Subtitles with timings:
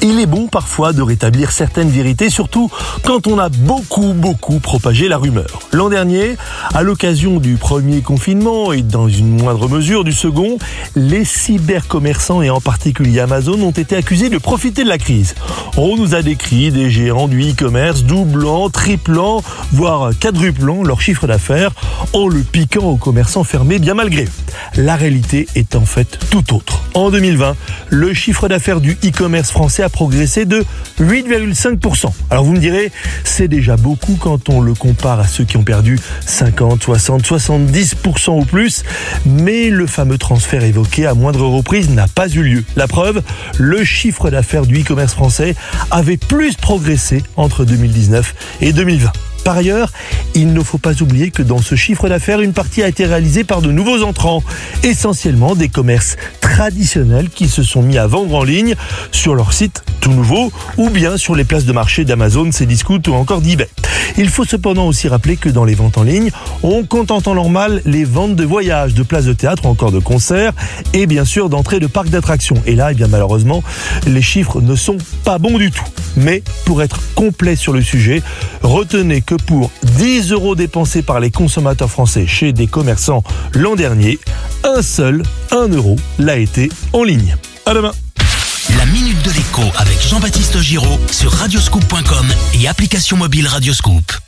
[0.00, 2.70] Il est bon parfois de rétablir certaines vérités, surtout
[3.02, 5.58] quand on a beaucoup, beaucoup propagé la rumeur.
[5.72, 6.36] L'an dernier,
[6.72, 10.58] à l'occasion du premier confinement et dans une moindre mesure du second,
[10.94, 15.34] les cybercommerçants et en particulier Amazon ont été accusés de profiter de la crise.
[15.76, 19.42] On nous a décrit des géants du e-commerce doublant, triplant,
[19.72, 21.72] voire quadruplant leur chiffre d'affaires
[22.12, 24.28] en le piquant aux commerçants fermés bien malgré.
[24.76, 26.82] La réalité est en fait tout autre.
[26.94, 27.56] En 2020,
[27.90, 30.64] le chiffre d'affaires du e-commerce français a progressé de
[31.00, 32.06] 8,5%.
[32.30, 32.92] Alors vous me direz,
[33.24, 38.40] c'est déjà beaucoup quand on le compare à ceux qui ont perdu 50, 60, 70%
[38.40, 38.84] ou plus,
[39.26, 42.64] mais le fameux transfert évoqué à moindre reprise n'a pas eu lieu.
[42.76, 43.22] La preuve,
[43.58, 45.54] le chiffre d'affaires du e-commerce français
[45.90, 49.12] avait plus progressé entre 2019 et 2020.
[49.44, 49.92] Par ailleurs,
[50.34, 53.44] il ne faut pas oublier que dans ce chiffre d'affaires, une partie a été réalisée
[53.44, 54.42] par de nouveaux entrants,
[54.82, 56.16] essentiellement des commerces
[56.58, 58.74] traditionnels qui se sont mis à vendre en ligne
[59.12, 63.12] sur leur site tout nouveau ou bien sur les places de marché d'Amazon, Cdiscount ou
[63.12, 63.68] encore d'eBay.
[64.16, 66.32] Il faut cependant aussi rappeler que dans les ventes en ligne,
[66.64, 69.92] on compte en temps normal les ventes de voyages, de places de théâtre ou encore
[69.92, 70.52] de concerts
[70.94, 72.60] et bien sûr d'entrées de parcs d'attractions.
[72.66, 73.62] Et là, eh bien malheureusement,
[74.08, 75.86] les chiffres ne sont pas bons du tout.
[76.16, 78.20] Mais pour être complet sur le sujet,
[78.62, 83.22] retenez que pour 10 euros dépensés par les consommateurs français chez des commerçants
[83.54, 84.18] l'an dernier,
[84.64, 87.36] un seul 1 euro l'a été en ligne.
[87.66, 87.92] À demain.
[88.76, 94.27] La minute de l'écho avec Jean-Baptiste Giraud sur radioscoop.com et application mobile Radioscoop.